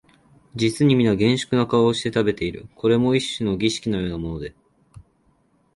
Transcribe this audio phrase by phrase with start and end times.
[0.55, 4.55] 実にみな厳粛な顔をして食べている、これも一種の儀式のようなもので、